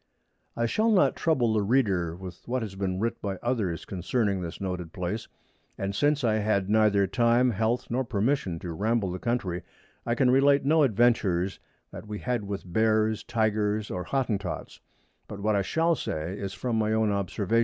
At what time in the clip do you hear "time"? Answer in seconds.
7.05-7.51